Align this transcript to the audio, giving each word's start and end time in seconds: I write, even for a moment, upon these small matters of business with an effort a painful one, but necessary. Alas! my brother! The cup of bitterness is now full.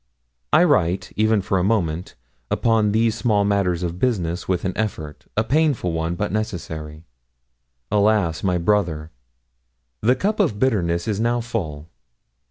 I 0.51 0.63
write, 0.63 1.11
even 1.15 1.43
for 1.43 1.59
a 1.59 1.63
moment, 1.63 2.15
upon 2.49 2.91
these 2.91 3.13
small 3.13 3.45
matters 3.45 3.83
of 3.83 3.99
business 3.99 4.47
with 4.47 4.65
an 4.65 4.75
effort 4.75 5.27
a 5.37 5.43
painful 5.43 5.91
one, 5.91 6.15
but 6.15 6.31
necessary. 6.31 7.03
Alas! 7.91 8.41
my 8.43 8.57
brother! 8.57 9.11
The 10.01 10.15
cup 10.15 10.39
of 10.39 10.57
bitterness 10.57 11.07
is 11.07 11.19
now 11.19 11.39
full. 11.39 11.87